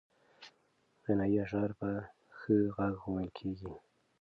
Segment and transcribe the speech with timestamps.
[1.03, 1.89] غنایي اشعار په
[2.37, 3.71] ښه غږ ویل کېږي.